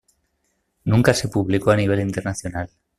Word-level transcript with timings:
Nunca 0.85 1.13
se 1.13 1.27
publicó 1.27 1.69
a 1.69 1.75
nivel 1.75 1.99
internacional. 1.99 2.71